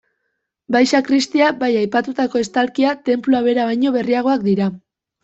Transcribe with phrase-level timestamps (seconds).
[0.75, 4.71] Bai sakristia bai aipatutako estalkia tenplua bera baino berriagoak dira.